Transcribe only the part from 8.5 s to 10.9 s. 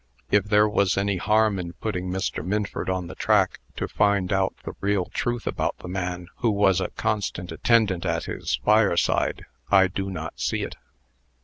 fireside, I do not see it."